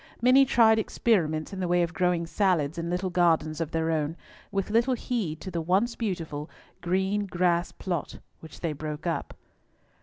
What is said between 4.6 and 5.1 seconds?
little